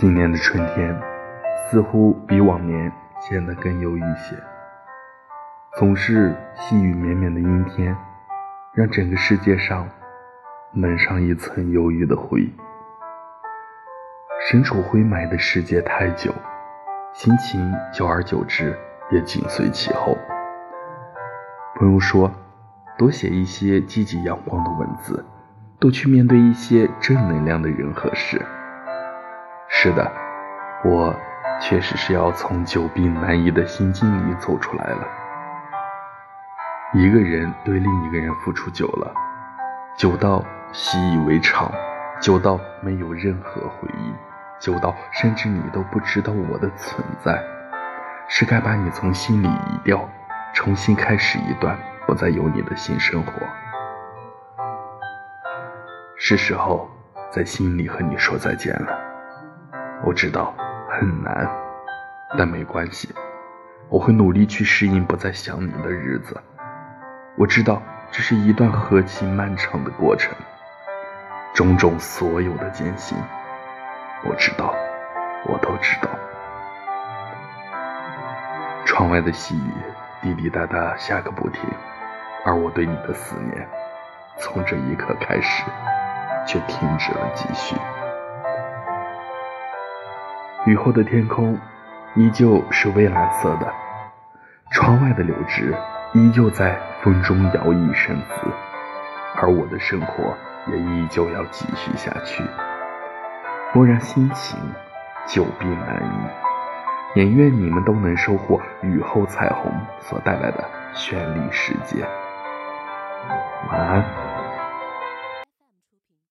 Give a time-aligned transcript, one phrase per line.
[0.00, 0.98] 今年的春天
[1.68, 4.34] 似乎比往年显得更忧郁些，
[5.78, 7.94] 总是细雨绵绵的阴天，
[8.72, 9.86] 让整个世界上
[10.72, 12.50] 蒙上一层忧郁的灰。
[14.48, 16.32] 身处灰霾的世界太久，
[17.12, 17.60] 心情
[17.92, 18.74] 久而久之
[19.10, 20.16] 也紧随其后。
[21.74, 22.32] 朋友说，
[22.96, 25.22] 多写一些积极阳光的文字，
[25.78, 28.40] 多去面对一些正能量的人和事。
[29.82, 30.12] 是的，
[30.84, 31.18] 我
[31.58, 35.08] 确实是要从久病难医的心境里走出来了。
[36.92, 39.10] 一个人对另一个人付出久了，
[39.96, 41.72] 久到习以为常，
[42.20, 44.12] 久到没有任何回忆，
[44.58, 47.42] 久到甚至你都不知道我的存在，
[48.28, 50.06] 是该把你从心里移掉，
[50.52, 51.74] 重新开始一段
[52.06, 53.32] 不再有你的新生活。
[56.16, 56.86] 是时候
[57.30, 58.99] 在心里和你说再见了。
[60.02, 60.54] 我知道
[60.88, 61.48] 很难，
[62.38, 63.14] 但没关系，
[63.88, 66.40] 我会努力去适应不再想你的日子。
[67.36, 70.34] 我知道这是一段何其漫长的过程，
[71.54, 73.16] 种种所有的艰辛，
[74.24, 74.74] 我知道，
[75.46, 76.08] 我都知道。
[78.86, 79.72] 窗外的细雨
[80.22, 81.62] 滴滴答答下个不停，
[82.44, 83.68] 而我对你的思念，
[84.38, 85.62] 从这一刻开始，
[86.46, 87.76] 却停止了继续。
[90.66, 91.58] 雨后的天空
[92.14, 93.72] 依旧是蔚蓝色的，
[94.72, 95.74] 窗外的柳枝
[96.12, 98.46] 依旧在风中摇曳生姿，
[99.36, 100.36] 而我的生活
[100.66, 102.44] 也依旧要继续下去。
[103.72, 104.58] 莫让心情
[105.26, 110.62] 久病难医，也愿你们都能收获雨后彩虹所带来的
[110.94, 112.04] 绚丽世界。
[113.70, 114.29] 晚安。